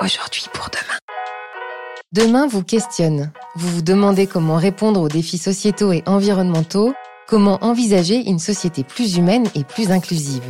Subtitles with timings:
[0.00, 0.98] aujourd'hui pour demain.
[2.12, 3.32] Demain vous questionne.
[3.54, 6.94] Vous vous demandez comment répondre aux défis sociétaux et environnementaux,
[7.28, 10.42] comment envisager une société plus humaine et plus inclusive.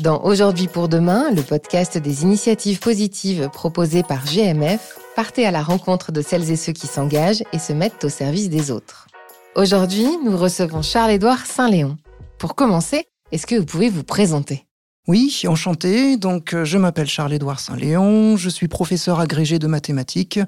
[0.00, 5.62] Dans Aujourd'hui pour demain, le podcast des initiatives positives proposées par GMF, partez à la
[5.62, 9.06] rencontre de celles et ceux qui s'engagent et se mettent au service des autres.
[9.54, 11.96] Aujourd'hui, nous recevons Charles-Édouard Saint-Léon.
[12.38, 14.66] Pour commencer, est-ce que vous pouvez vous présenter?
[15.06, 16.16] Oui, enchanté.
[16.16, 18.38] Donc, euh, je m'appelle Charles-Édouard Saint-Léon.
[18.38, 20.40] Je suis professeur agrégé de mathématiques.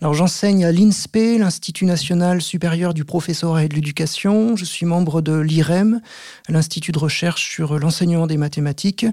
[0.00, 4.56] Alors, j'enseigne à l'INSPE, l'Institut national supérieur du professorat et de l'éducation.
[4.56, 6.00] Je suis membre de l'IREM,
[6.48, 9.06] l'Institut de recherche sur l'enseignement des mathématiques.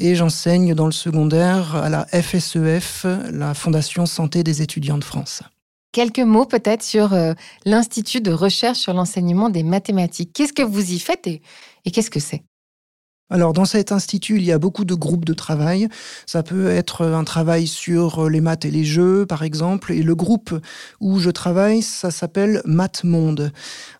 [0.00, 5.04] Et j'enseigne dans le secondaire à la FSEF, e la Fondation Santé des étudiants de
[5.04, 5.44] France.
[5.92, 7.34] Quelques mots peut-être sur euh,
[7.64, 10.32] l'Institut de recherche sur l'enseignement des mathématiques.
[10.32, 11.40] Qu'est-ce que vous y faites et
[11.92, 12.42] qu'est-ce que c'est?
[13.30, 15.88] Alors dans cet institut, il y a beaucoup de groupes de travail.
[16.26, 19.92] Ça peut être un travail sur les maths et les jeux, par exemple.
[19.92, 20.54] Et le groupe
[21.00, 23.50] où je travaille, ça s'appelle Math Monde.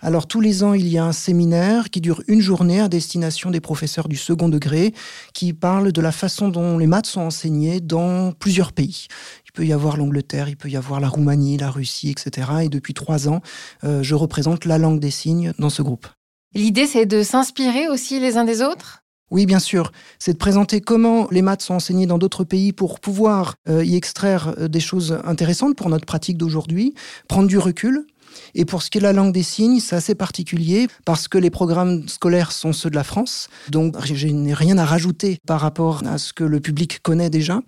[0.03, 3.51] Alors tous les ans, il y a un séminaire qui dure une journée à destination
[3.51, 4.93] des professeurs du second degré,
[5.33, 9.07] qui parle de la façon dont les maths sont enseignées dans plusieurs pays.
[9.47, 12.49] Il peut y avoir l'Angleterre, il peut y avoir la Roumanie, la Russie, etc.
[12.65, 13.41] Et depuis trois ans,
[13.85, 16.07] euh, je représente la langue des signes dans ce groupe.
[16.55, 19.02] L'idée, c'est de s'inspirer aussi les uns des autres?
[19.33, 19.93] Oui, bien sûr.
[20.19, 23.97] C'est de présenter comment les maths sont enseignées dans d'autres pays pour pouvoir euh, y
[23.97, 26.95] extraire euh, des choses intéressantes pour notre pratique d'aujourd'hui,
[27.29, 28.07] prendre du recul.
[28.55, 31.39] Et pour ce qui est de la langue des signes, c'est assez particulier parce que
[31.39, 33.49] les programmes scolaires sont ceux de la France.
[33.71, 37.63] Donc, je n'ai rien à rajouter par rapport à ce que le public connaît déjà.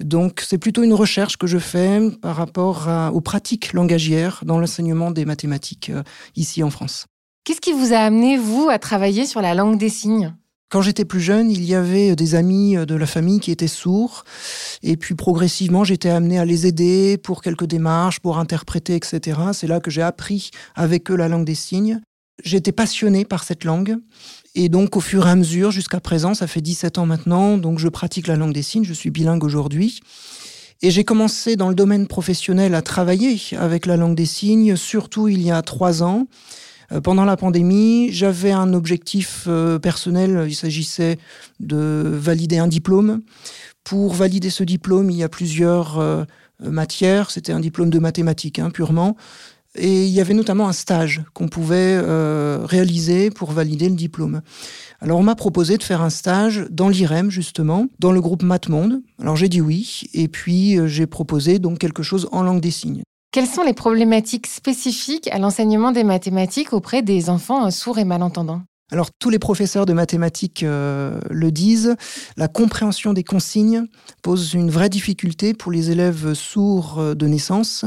[0.00, 5.10] Donc, c'est plutôt une recherche que je fais par rapport aux pratiques langagières dans l'enseignement
[5.10, 6.02] des mathématiques euh,
[6.34, 7.06] ici en France.
[7.44, 10.34] Qu'est-ce qui vous a amené, vous, à travailler sur la langue des signes?
[10.70, 14.24] Quand j'étais plus jeune, il y avait des amis de la famille qui étaient sourds.
[14.84, 19.40] Et puis progressivement, j'étais amené à les aider pour quelques démarches, pour interpréter, etc.
[19.52, 22.00] C'est là que j'ai appris avec eux la langue des signes.
[22.44, 23.96] J'étais passionné par cette langue.
[24.54, 27.78] Et donc, au fur et à mesure, jusqu'à présent, ça fait 17 ans maintenant, donc
[27.78, 30.00] je pratique la langue des signes, je suis bilingue aujourd'hui.
[30.82, 35.28] Et j'ai commencé dans le domaine professionnel à travailler avec la langue des signes, surtout
[35.28, 36.26] il y a trois ans.
[36.92, 41.18] Euh, pendant la pandémie, j'avais un objectif euh, personnel, il s'agissait
[41.60, 43.22] de valider un diplôme.
[43.84, 46.24] Pour valider ce diplôme, il y a plusieurs euh,
[46.60, 49.16] matières, c'était un diplôme de mathématiques hein, purement.
[49.76, 51.96] Et il y avait notamment un stage qu'on pouvait
[52.64, 54.42] réaliser pour valider le diplôme.
[54.98, 59.00] Alors on m'a proposé de faire un stage dans l'IREM justement, dans le groupe MathMonde.
[59.20, 63.04] Alors j'ai dit oui, et puis j'ai proposé donc quelque chose en langue des signes.
[63.32, 68.62] Quelles sont les problématiques spécifiques à l'enseignement des mathématiques auprès des enfants sourds et malentendants?
[68.90, 71.94] Alors tous les professeurs de mathématiques euh, le disent,
[72.36, 73.84] la compréhension des consignes
[74.22, 77.84] pose une vraie difficulté pour les élèves sourds euh, de naissance,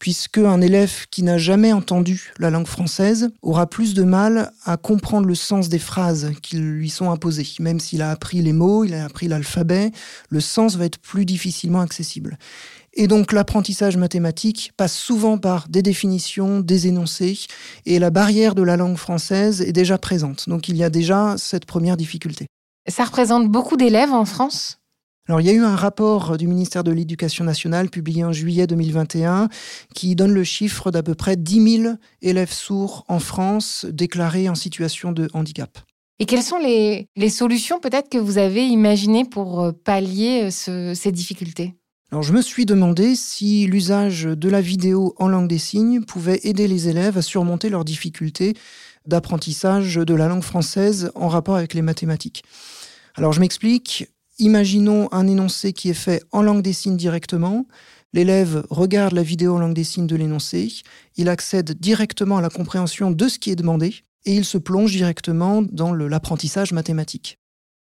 [0.00, 4.76] puisque un élève qui n'a jamais entendu la langue française aura plus de mal à
[4.76, 7.46] comprendre le sens des phrases qui lui sont imposées.
[7.60, 9.92] Même s'il a appris les mots, il a appris l'alphabet,
[10.30, 12.38] le sens va être plus difficilement accessible.
[12.96, 17.38] Et donc l'apprentissage mathématique passe souvent par des définitions, des énoncés,
[17.86, 20.48] et la barrière de la langue française est déjà présente.
[20.48, 22.46] Donc il y a déjà cette première difficulté.
[22.88, 24.78] Ça représente beaucoup d'élèves en France?
[25.26, 28.66] Alors, il y a eu un rapport du ministère de l'Éducation nationale publié en juillet
[28.66, 29.48] 2021
[29.94, 34.54] qui donne le chiffre d'à peu près 10 000 élèves sourds en France déclarés en
[34.54, 35.78] situation de handicap.
[36.18, 41.10] Et quelles sont les, solutions peut-être que vous avez imaginées pour euh, pallier euh, ces
[41.10, 41.74] difficultés?
[42.14, 46.38] Alors je me suis demandé si l'usage de la vidéo en langue des signes pouvait
[46.44, 48.54] aider les élèves à surmonter leurs difficultés
[49.04, 52.44] d'apprentissage de la langue française en rapport avec les mathématiques.
[53.16, 54.06] Alors je m'explique,
[54.38, 57.66] imaginons un énoncé qui est fait en langue des signes directement,
[58.12, 60.72] l'élève regarde la vidéo en langue des signes de l'énoncé,
[61.16, 63.92] il accède directement à la compréhension de ce qui est demandé
[64.24, 67.40] et il se plonge directement dans l'apprentissage mathématique.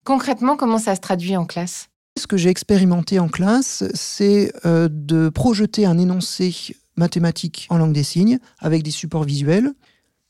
[0.06, 1.90] Concrètement, comment ça se traduit en classe?
[2.18, 7.94] Ce que j'ai expérimenté en classe, c'est euh, de projeter un énoncé mathématique en langue
[7.94, 9.74] des signes avec des supports visuels.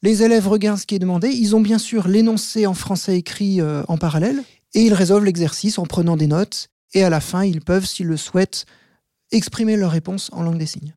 [0.03, 1.29] Les élèves regardent ce qui est demandé.
[1.29, 5.79] Ils ont bien sûr l'énoncé en français écrit euh, en parallèle et ils résolvent l'exercice
[5.79, 6.69] en prenant des notes.
[6.93, 8.65] Et à la fin, ils peuvent, s'ils le souhaitent,
[9.31, 10.93] exprimer leur réponse en langue des signes.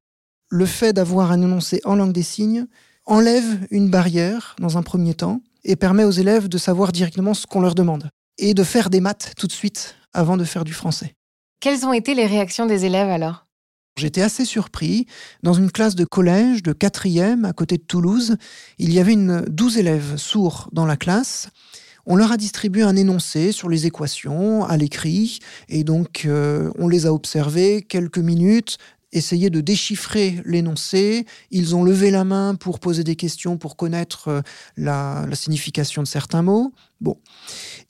[0.48, 2.66] Le fait d'avoir un énoncé en langue des signes
[3.06, 7.46] enlève une barrière dans un premier temps et permet aux élèves de savoir directement ce
[7.46, 10.72] qu'on leur demande et de faire des maths tout de suite avant de faire du
[10.72, 11.14] français.
[11.60, 13.46] Quelles ont été les réactions des élèves alors?
[13.96, 15.06] J'étais assez surpris.
[15.42, 18.36] Dans une classe de collège de quatrième à côté de Toulouse,
[18.78, 21.48] il y avait une 12 élèves sourds dans la classe.
[22.06, 26.88] On leur a distribué un énoncé sur les équations à l'écrit, et donc euh, on
[26.88, 28.78] les a observés quelques minutes,
[29.12, 31.26] essayer de déchiffrer l'énoncé.
[31.50, 34.40] Ils ont levé la main pour poser des questions, pour connaître euh,
[34.76, 36.72] la, signification de certains mots.
[37.00, 37.16] Bon.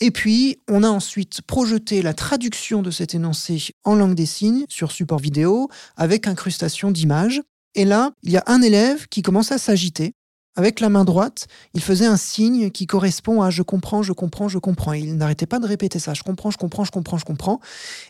[0.01, 4.65] Et puis, on a ensuite projeté la traduction de cet énoncé en langue des signes
[4.69, 7.43] sur support vidéo avec incrustation d'images.
[7.75, 10.15] Et là, il y a un élève qui commence à s'agiter.
[10.57, 14.49] Avec la main droite, il faisait un signe qui correspond à je comprends, je comprends,
[14.49, 14.93] je comprends.
[14.93, 16.13] Il n'arrêtait pas de répéter ça.
[16.13, 17.61] Je comprends, je comprends, je comprends, je comprends.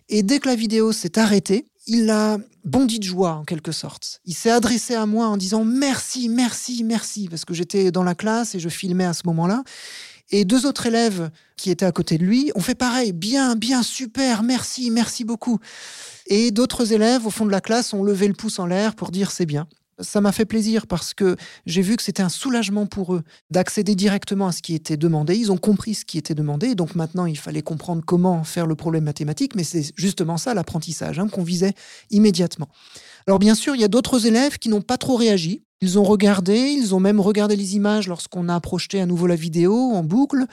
[0.08, 4.20] Et dès que la vidéo s'est arrêtée, il a bondi de joie en quelque sorte.
[4.24, 8.14] Il s'est adressé à moi en disant merci, merci, merci, parce que j'étais dans la
[8.14, 9.62] classe et je filmais à ce moment-là.
[10.30, 13.82] Et deux autres élèves qui étaient à côté de lui ont fait pareil, bien, bien,
[13.82, 15.58] super, merci, merci beaucoup.
[16.26, 19.10] Et d'autres élèves au fond de la classe ont levé le pouce en l'air pour
[19.10, 19.66] dire c'est bien
[20.00, 21.36] ça m'a fait plaisir parce que
[21.66, 25.36] j'ai vu que c'était un soulagement pour eux d'accéder directement à ce qui était demandé.
[25.36, 28.74] Ils ont compris ce qui était demandé, donc maintenant il fallait comprendre comment faire le
[28.74, 31.74] problème mathématique, mais c'est justement ça l'apprentissage hein, qu'on visait
[32.10, 32.68] immédiatement.
[33.26, 35.62] Alors bien sûr, il y a d'autres élèves qui n'ont pas trop réagi.
[35.82, 39.34] Ils ont regardé, ils ont même regardé les images lorsqu'on a projeté à nouveau la
[39.34, 40.44] vidéo en boucle.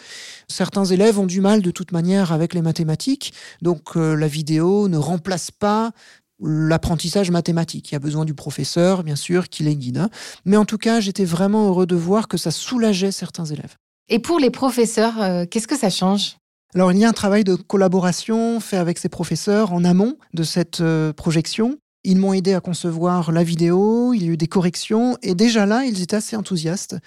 [0.47, 4.88] Certains élèves ont du mal de toute manière avec les mathématiques, donc euh, la vidéo
[4.88, 5.91] ne remplace pas
[6.39, 7.92] l'apprentissage mathématique.
[7.92, 10.07] Il y a besoin du professeur, bien sûr, qui les guide.
[10.45, 13.75] Mais en tout cas, j'étais vraiment heureux de voir que ça soulageait certains élèves.
[14.10, 16.38] Et pour les professeurs, euh, qu'est-ce que ça change?
[16.75, 20.44] Alors, il y a un travail de collaboration fait avec ces professeurs en amont de
[20.44, 21.78] cette euh, projection.
[22.03, 25.65] Ils m'ont aidé à concevoir la vidéo, il y a eu des corrections, et déjà
[25.65, 26.97] là, ils étaient assez enthousiastes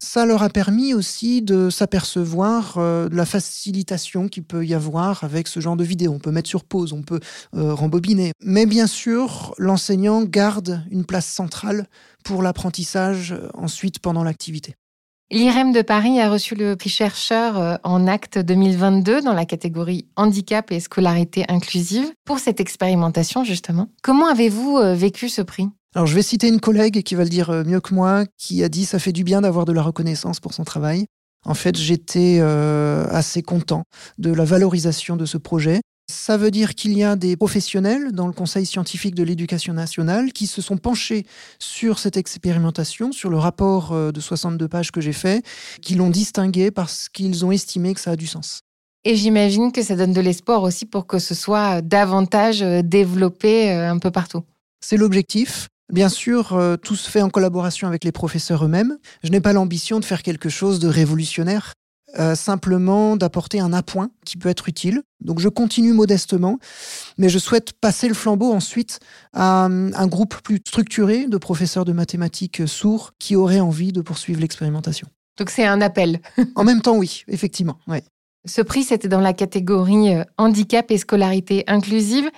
[0.00, 5.22] ça leur a permis aussi de s'apercevoir euh, de la facilitation qu'il peut y avoir
[5.24, 6.12] avec ce genre de vidéo.
[6.12, 7.20] On peut mettre sur pause, on peut
[7.54, 8.32] euh, rembobiner.
[8.42, 11.86] Mais bien sûr, l'enseignant garde une place centrale
[12.24, 14.74] pour l'apprentissage euh, ensuite pendant l'activité.
[15.32, 20.72] L'IREM de Paris a reçu le prix chercheur en acte 2022 dans la catégorie handicap
[20.72, 23.88] et scolarité inclusive pour cette expérimentation justement.
[24.02, 25.68] Comment avez-vous vécu ce prix?
[25.94, 28.62] Alors je vais citer une collègue qui va le dire euh, mieux que moi, qui
[28.62, 31.06] a dit ça fait du bien d'avoir de la reconnaissance pour son travail.
[31.44, 33.84] En fait, j'étais euh, assez content
[34.18, 35.80] de la valorisation de ce projet.
[36.10, 40.32] Ça veut dire qu'il y a des professionnels dans le Conseil scientifique de l'éducation nationale
[40.32, 41.24] qui se sont penchés
[41.60, 45.44] sur cette expérimentation, sur le rapport euh, de 62 pages que j'ai fait,
[45.80, 48.62] qui l'ont distingué parce qu'ils ont estimé que ça a du sens.
[49.04, 53.98] Et j'imagine que ça donne de l'espoir aussi pour que ce soit davantage développé un
[53.98, 54.42] peu partout.
[54.84, 55.68] C'est l'objectif.
[55.92, 58.96] Bien sûr, euh, tout se fait en collaboration avec les professeurs eux-mêmes.
[59.24, 61.72] Je n'ai pas l'ambition de faire quelque chose de révolutionnaire,
[62.18, 65.02] euh, simplement d'apporter un appoint qui peut être utile.
[65.20, 66.58] Donc je continue modestement,
[67.18, 69.00] mais je souhaite passer le flambeau ensuite
[69.32, 74.00] à euh, un groupe plus structuré de professeurs de mathématiques sourds qui auraient envie de
[74.00, 75.08] poursuivre l'expérimentation.
[75.38, 76.20] Donc c'est un appel.
[76.56, 77.78] en même temps, oui, effectivement.
[78.46, 82.30] Ce prix, c'était dans la catégorie handicap et scolarité inclusive.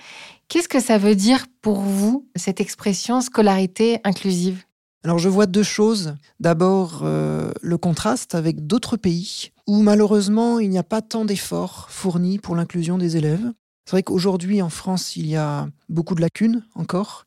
[0.49, 4.63] Qu'est-ce que ça veut dire pour vous, cette expression scolarité inclusive?
[5.03, 6.15] Alors je vois deux choses.
[6.39, 11.87] D'abord euh, le contraste avec d'autres pays où malheureusement il n'y a pas tant d'efforts
[11.89, 13.51] fournis pour l'inclusion des élèves.
[13.85, 17.25] C'est vrai qu'aujourd'hui en France il y a beaucoup de lacunes encore,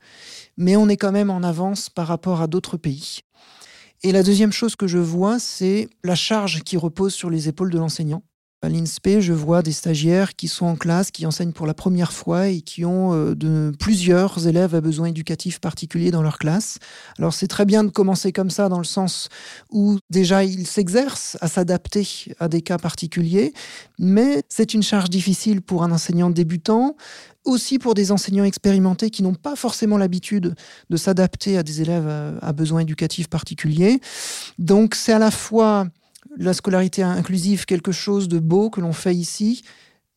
[0.57, 3.21] mais on est quand même en avance par rapport à d'autres pays.
[4.03, 7.71] Et la deuxième chose que je vois, c'est la charge qui repose sur les épaules
[7.71, 8.23] de l'enseignant.
[8.67, 12.13] À l'INSPE, je vois des stagiaires qui sont en classe, qui enseignent pour la première
[12.13, 16.81] fois et qui ont euh, de, plusieurs élèves à besoins éducatifs particuliers dans leur classe.
[17.17, 19.29] Alors c'est très bien de commencer comme ça dans le sens
[19.71, 23.53] où déjà ils s'exercent à s'adapter à des cas particuliers,
[24.01, 26.97] mais c'est une charge difficile pour un enseignant débutant,
[27.45, 30.57] aussi pour des enseignants expérimentés qui n'ont pas forcément l'habitude
[30.91, 34.01] de s'adapter à des élèves à besoins éducatifs particuliers.
[34.59, 35.87] Donc c'est à la fois
[36.37, 39.63] la scolarité inclusive quelque chose de beau que l'on fait ici,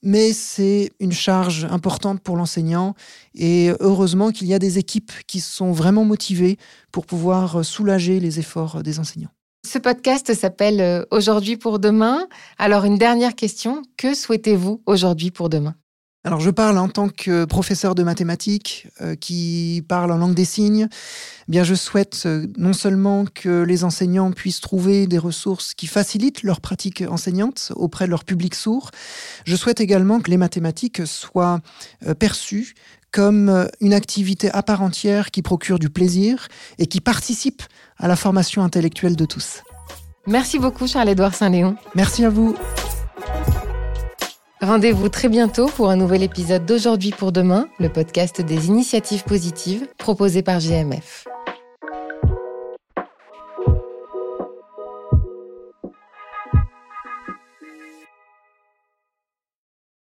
[0.01, 2.93] mais c'est une charge importante pour l'enseignant
[3.35, 6.57] et heureusement qu'il y a des équipes qui sont vraiment motivées
[6.91, 9.31] pour pouvoir soulager les efforts des enseignants.
[9.67, 12.27] Ce podcast s'appelle euh, Aujourd'hui pour demain.
[12.57, 15.75] Alors une dernière question, que souhaitez-vous aujourd'hui pour demain?
[16.25, 20.43] Alors je parle en tant que professeur de mathématiques euh, qui parle en langue des
[20.43, 20.89] signes.
[20.91, 25.88] Eh bien je souhaite euh, non seulement que les enseignants puissent trouver des ressources qui
[25.88, 28.91] facilitent leur pratique enseignante auprès de leur public sourd.
[29.45, 31.61] Je souhaite également que les mathématiques soient
[32.05, 32.73] euh, perçues
[33.11, 36.47] comme une activité à part entière qui procure du plaisir
[36.77, 37.63] et qui participe
[37.97, 39.63] à la formation intellectuelle de tous.
[40.27, 41.75] Merci beaucoup Charles-Édouard Saint-Léon.
[41.95, 42.55] Merci à vous.
[44.62, 49.88] Rendez-vous très bientôt pour un nouvel épisode d'Aujourd'hui pour demain, le podcast des initiatives positives
[49.98, 51.28] proposé par GMF.